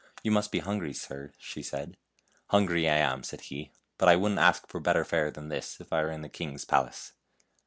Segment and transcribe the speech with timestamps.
[0.23, 1.95] "You must be hungry, sir," she said."
[2.49, 5.93] Hungry I am," said he;" but I wouldn't ask for better fare than this if
[5.93, 7.13] I were in the king's palace."